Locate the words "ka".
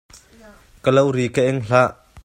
0.83-0.89, 1.35-1.41